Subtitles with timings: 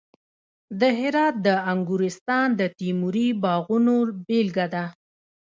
[0.79, 3.95] د هرات د انګورستان د تیموري باغونو
[4.27, 4.85] بېلګه ده